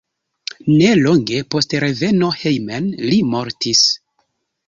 Nelonge 0.77 1.41
post 1.55 1.75
reveno 1.83 2.29
hejmen 2.39 2.89
li 3.11 3.21
mortis. 3.35 3.85